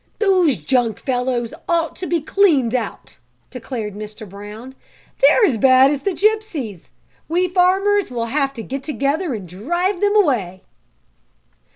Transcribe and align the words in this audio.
"Those 0.17 0.57
junk 0.57 0.99
fellows 0.99 1.53
ought 1.69 1.95
to 1.97 2.07
be 2.07 2.21
cleaned 2.23 2.73
out!" 2.73 3.17
declared 3.51 3.93
Mr. 3.93 4.27
Brown. 4.27 4.73
"They're 5.21 5.45
as 5.45 5.59
bad 5.59 5.91
as 5.91 6.01
the 6.01 6.13
Gypsies! 6.15 6.89
We 7.27 7.47
farmers 7.47 8.09
will 8.09 8.25
have 8.25 8.51
to 8.53 8.63
get 8.63 8.81
together 8.81 9.35
and 9.35 9.47
drive 9.47 10.01
'em 10.01 10.15
away." 10.15 10.63